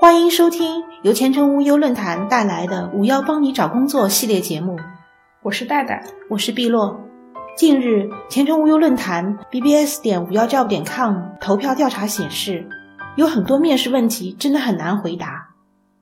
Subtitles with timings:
[0.00, 4.78] 欢迎收听由前程无忧论坛带来的“五幺帮你找工作”系列节目，
[5.42, 6.98] 我是戴戴，我是碧落。
[7.54, 12.66] 近日，前程无忧论坛 bbs 点五幺 job 点 com 投票调查显示，
[13.16, 15.50] 有很多面试问题真的很难回答。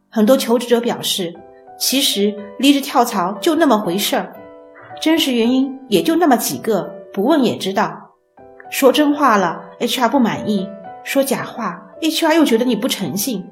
[0.09, 1.35] 很多求职者表示，
[1.77, 4.33] 其实离职跳槽就那么回事儿，
[5.03, 8.13] 真实原因也就那么几个，不问也知道。
[8.71, 10.69] 说真话了，HR 不满意；
[11.03, 13.45] 说假话，HR 又觉得你不诚信。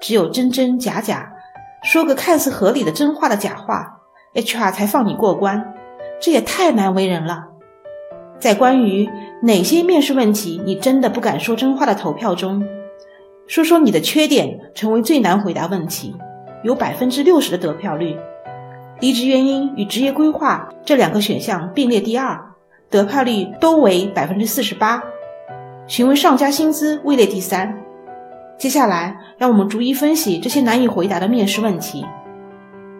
[0.00, 1.32] 只有真真假假，
[1.82, 4.00] 说个看似合理的真话的假话
[4.34, 5.74] ，HR 才放你过关，
[6.20, 7.46] 这也太难为人了。
[8.40, 9.08] 在关于
[9.42, 12.66] 哪些面试问题你真的不敢说真话的投票中，
[13.46, 16.14] 说说你的缺点成为最难回答问题，
[16.62, 18.16] 有百分之六十的得票率。
[19.00, 22.40] 离职原因与职业规划这两个选项并列第二，
[22.90, 25.02] 得票率都为百分之四十八。
[25.86, 27.83] 询问上家薪资位列第三。
[28.56, 32.04] 接下来，让我们逐一分析这些难以回答的面试问题。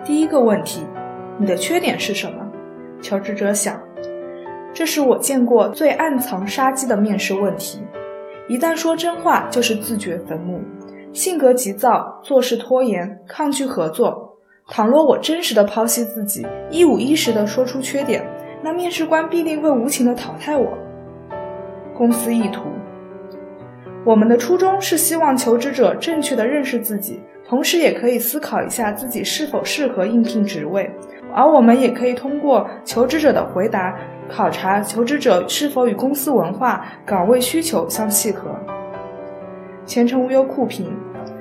[0.04, 0.84] 第一个问题，
[1.38, 2.44] 你的缺点是什么？
[3.00, 3.80] 求职者想，
[4.72, 7.80] 这是我见过最暗藏杀机的面试问题。
[8.48, 10.60] 一旦说真话，就是自掘坟墓。
[11.12, 14.36] 性格急躁，做事拖延，抗拒合作。
[14.66, 18.26] 倘若我真实的剖析自己，一五一十的说出缺点，
[18.62, 20.76] 那面试官必定会无情的淘汰我。
[21.96, 22.62] 公司意图。
[24.04, 30.90] 我们的初衷是希望求职者正确的认识自己，同时也可以思考一下自己是否适合应聘职位。
[31.34, 38.54] 而我们也可以通过求职者的回答，考察求职者是否与公司文化、岗位需求相契合。
[39.86, 40.94] 前程无忧酷评，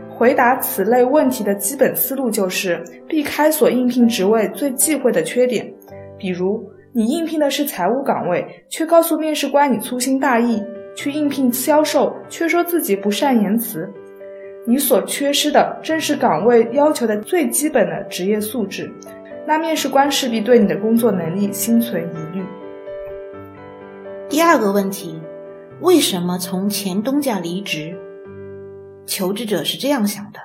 [0.09, 5.69] 回答此类问题的基本思路就是避开所应聘职位最忌讳的缺点，
[6.17, 10.63] 比如你应聘的是财务岗位，却告诉面试官你粗心大意。
[10.95, 13.91] 去应聘销售，却说自己不善言辞，
[14.65, 18.91] 你所缺失的正是岗位要求的最基本的职业素质，
[19.45, 22.43] 那面试官势必对你的工作能力心存疑虑。
[24.29, 25.21] 第二个问题，
[25.81, 27.95] 为什么从前东家离职？
[29.05, 30.39] 求职者是这样想的：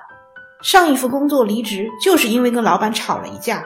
[0.61, 3.65] 上一份工作离职就是因为跟老板吵了一架，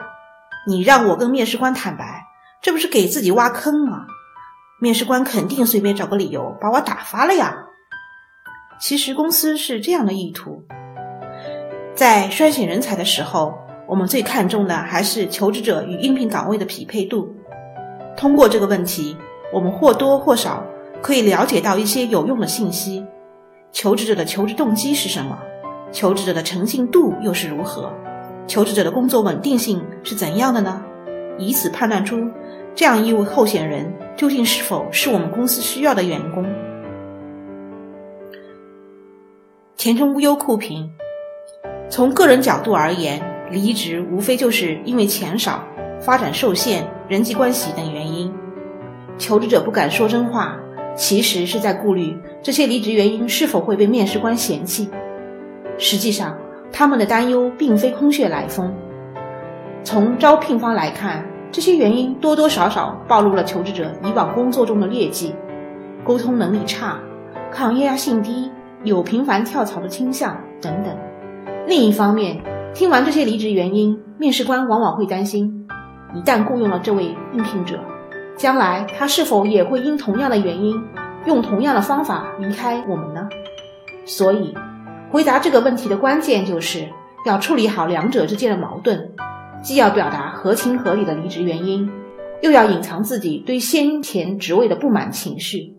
[0.68, 2.24] 你让我跟面试官坦白，
[2.62, 4.06] 这不是给自己挖坑吗？
[4.84, 7.64] 面试官肯定随便找个理由把我打发了呀。
[8.78, 10.62] 其实公司是这样的意图，
[11.94, 13.54] 在筛选人才的时候，
[13.88, 17.34] 我们最看重的还是求职者与应聘岗位的匹配度。
[18.14, 19.16] 通过这个问题，
[19.54, 20.62] 我们或多或少
[21.00, 23.06] 可以了解到一些有用的信息：
[23.72, 25.38] 求职者的求职动机是什么？
[25.92, 27.90] 求职者的诚信度又是如何？
[28.46, 30.84] 求职者的工作稳定性是怎样的呢？
[31.38, 32.30] 以此判断出。
[32.76, 36.44] 这样一位候选人究竟是否是我们公司需要的员工？
[39.76, 40.90] 前程无忧酷评：
[41.88, 45.62] 从个人角度而言，离职无非就是因为钱少、
[46.00, 48.32] 发展受限、人际关系等原因。
[49.18, 50.56] 求职者不敢说真话，
[50.96, 54.90] 其实是在顾虑这些离职原因是否会被面试官嫌弃。
[55.78, 56.36] 实际上，
[56.72, 58.74] 他们的担忧并非空穴来风。
[59.84, 61.24] 从招聘方来看。
[61.54, 65.32] 这些原因多多少少暴露了求职者以往工作中的劣迹：
[66.02, 66.98] 沟通能力差、
[67.52, 68.50] 抗压性低、
[68.82, 70.92] 有频繁跳槽的倾向等等。
[71.68, 72.42] 另一方面，
[72.74, 75.68] 听完这些离职原因，面试官往往会担心：
[76.12, 77.78] 一旦雇佣了这位应聘者，
[78.36, 80.82] 将来他是否也会因同样的原因，
[81.24, 83.28] 用同样的方法离开我们呢？
[84.04, 84.52] 所以，
[85.12, 86.88] 回答这个问题的关键就是
[87.24, 89.12] 要处理好两者之间的矛盾。
[89.62, 91.90] 既要表达合情合理的离职原因，
[92.42, 95.74] 又要隐藏自己对先前职位的不满情绪。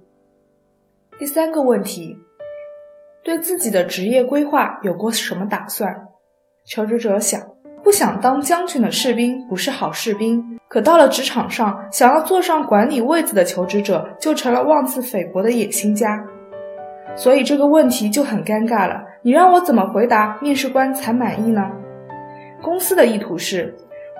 [1.20, 2.18] 第三个问题，
[3.24, 6.08] 对自己的职业规划有过什么打算？
[6.66, 7.40] 求职者想，
[7.84, 16.26] 不想当将军的士兵不是好士兵，可到了职场上，想要坐上管理位子的求职者就成了妄自菲薄的野心家。
[17.16, 19.04] 所以这个问题就很尴尬了。
[19.22, 21.70] 你让我怎么回答面试官才满意呢？
[22.64, 23.72] 公司的意图是，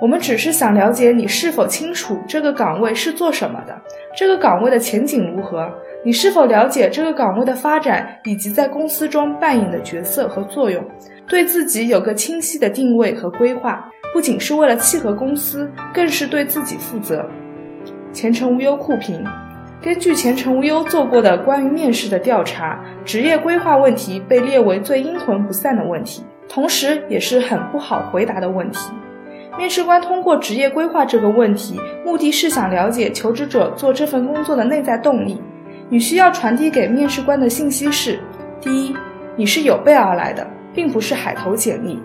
[0.02, 3.74] 我们只是想了解你是否清楚这个岗位是做什么的，
[4.16, 5.72] 这个岗位的前景如何，
[6.04, 10.84] 你是否了解这个岗位的发展以及在公司中扮演的角色和作用，
[11.30, 17.26] 对自己有个清晰的定位和规划，不仅是为了契合公司，更是对自己负责。
[18.12, 19.24] 前程无忧酷评，
[19.82, 26.22] 根据前程无忧做过的关于面试的调查，职业规划问题被列为最阴魂不散的问题。
[26.50, 28.92] 同时，也是很不好回答的问题。
[29.58, 35.42] 面试官通过职业规划这个问题，目的是想了解求职者做这份工作的内在动力。
[35.90, 38.20] 你需要传递给面试官的信息是：
[38.60, 38.94] 第一，
[39.36, 42.02] 你是有备而来的，并不是海投简历。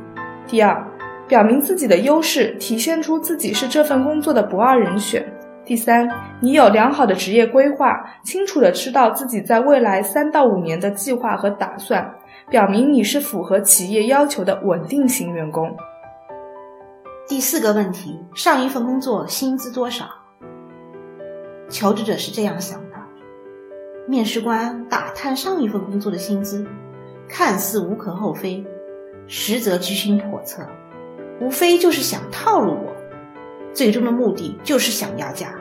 [0.47, 0.81] 第二，
[1.27, 5.25] 表明自己的优势，体现出自己是这份工作的不二人选。
[5.65, 6.09] 第三，
[6.41, 12.15] 你有良好的职业规划，清楚的知道自己在未来三到五年的计划和打算，
[12.49, 15.75] 表明你是符合企业要求的稳定型员工。
[17.31, 20.05] 第四个问题，上一份工作薪资多少？
[21.71, 22.97] 求职者是这样想的：
[24.09, 26.67] 面试官打探上一份工作的薪资，
[27.29, 28.67] 看似无可厚非，
[29.29, 30.67] 实则居心叵测，
[31.41, 32.93] 无非就是想套路我，
[33.73, 35.55] 最终的目的就是想压价。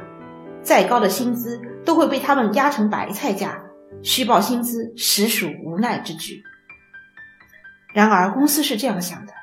[0.63, 3.61] 再高的薪资都会被他们压成白菜价，
[4.01, 6.41] 虚报薪资实属无奈之举。
[7.93, 9.33] 然而，公司是这样想的。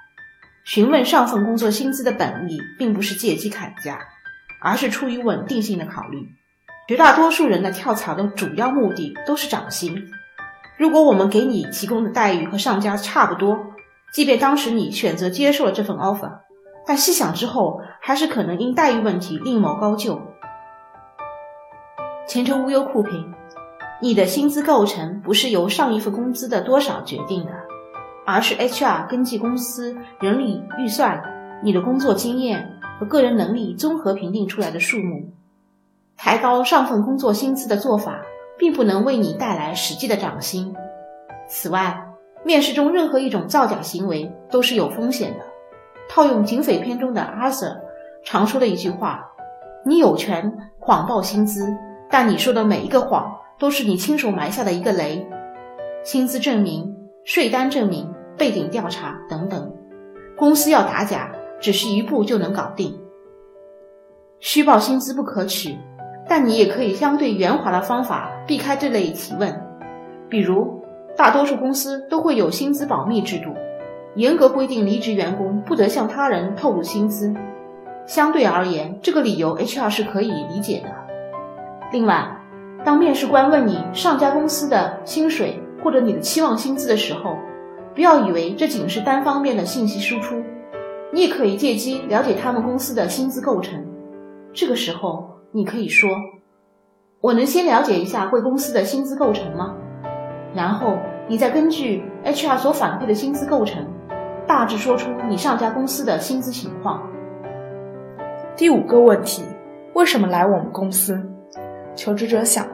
[0.67, 4.01] 询问上份工作薪资的本意，并不是借机砍价，
[4.61, 6.29] 而是出于稳定性的考虑。
[6.89, 10.09] 绝大多数人的跳槽的主要目的都是涨薪。
[10.77, 13.75] 如果我们给你提供的待遇和上家差不多，
[14.13, 16.33] 即便当时你选择接受了这份 offer，
[16.85, 20.21] 但细想之后，还是可能因待遇问题另谋高就。
[22.27, 23.33] 前程无忧酷评，
[24.03, 27.53] 你的薪资构成不是由上一份工资的多少决定的。
[28.27, 31.23] 而是 HR 根据公司人力预算、
[31.63, 35.31] 你的工作经验和个人能力综合评定出来的数目。
[36.17, 38.21] 抬高上份工作薪资的做法，
[38.59, 40.75] 并不能为你带来实际的涨薪。
[41.49, 42.05] 此外，
[42.43, 45.45] 面试中任何一种造假行为都是有风险的。
[46.09, 47.81] 套用警匪片中的阿 Sir
[48.25, 49.31] 常说的一句话
[49.87, 51.73] ：“你有权谎报薪资，
[52.11, 55.29] 但你说的每一个谎都是你亲手埋下的一个雷。”
[56.03, 58.13] 薪资证明、税单证明。
[58.37, 59.73] 背景调查等等，
[60.37, 62.99] 公司要打假，只是一步就能搞定。
[64.41, 65.77] 虚报薪资不可取，
[66.29, 69.63] 但你也可以相对圆滑的方法避开这类提问。
[70.29, 70.83] 比如，
[71.17, 73.55] 大多数公司都会有薪资保密制度，
[74.17, 77.35] 严格规定离职员工不得向他人透露薪资。
[78.05, 80.89] 相对而言，这个理由 HR 是可以理解的。
[81.91, 82.29] 另外，
[82.85, 87.37] 当面试官问你上家公司的薪水或者你的期望薪资的时候，
[87.97, 90.37] 不要以为这仅是单方面的信息输出，
[91.11, 93.83] 你也可以借机了解他们公司的薪资构成。
[94.53, 96.11] 这个时候，你可以说
[97.23, 99.75] ：“我能先了解一下贵公司的薪资构成吗？”
[100.55, 103.87] 然后你再根据 HR 所反馈的薪资构成，
[104.47, 107.03] 大致说出你上家公司的薪资情况。
[108.55, 109.43] 第五个问题：
[109.95, 111.19] 为什么来我们公司？
[111.95, 112.67] 求职者想，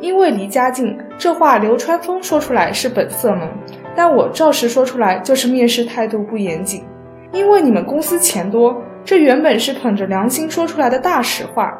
[0.00, 0.98] 因为离家近。
[1.18, 3.46] 这话流川枫说出来是本色吗。
[3.96, 6.84] 但我照实说出来，就是面试态度不严谨。
[7.32, 11.76] 因为你们公司钱多，这原本是捧着良心说出来的大实话，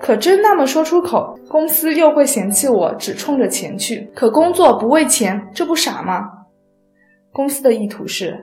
[0.00, 6.30] 可真那么说出口，公司又会嫌弃我只冲着钱去，可工作不为钱，这不傻吗？
[7.32, 8.38] 公司的意图是，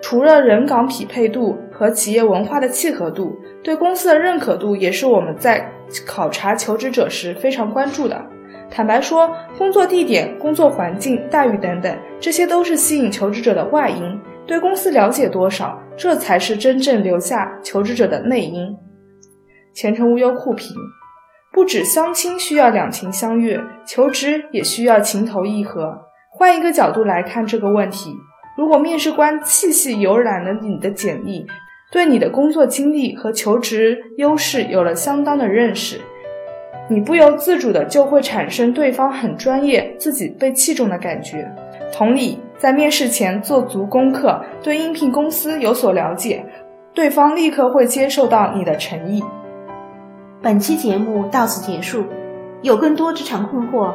[0.00, 3.32] 除了人岗匹配度和企业文化的契合度，
[3.62, 5.70] 对公司的认可度也是我们在
[6.06, 8.20] 考察求职者时非常关注的。
[8.74, 14.20] 坦白说，工作地点、工作环境、待遇等等，这些都是吸引求职者的外因。
[14.48, 18.76] 对公司了解多少，这才是真正留下求职者的内因。
[19.72, 20.74] 前程无忧酷评：
[21.52, 25.96] 不止相亲需要两情相悦，求职也需要情投意合。
[26.32, 28.12] 换一个角度来看这个问题，
[28.58, 31.46] 如果面试官细细游览了你的简历，
[31.92, 36.00] 对你的工作经历和求职优势有了相当的认识。
[36.88, 41.50] 你不由自主的就会产生对方很专业、自己被器重的感觉。
[41.92, 46.44] 同理，在面试前做足功课，对应聘公司有所了解，
[46.92, 49.22] 对方立刻会接受到你的诚意。
[50.42, 52.04] 本期节目到此结束，
[52.62, 53.94] 有更多职场困惑，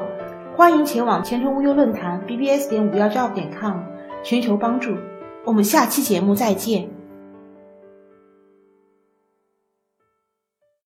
[0.56, 3.78] 欢迎前往前程无忧论坛 bbs 点五幺 job 点 com
[4.24, 4.96] 寻求帮助。
[5.46, 6.99] 我们下期节目再见。